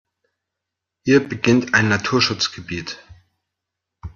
Hier 1.05 1.19
beginnt 1.29 1.75
ein 1.75 1.87
Naturschutzgebiet. 1.87 2.97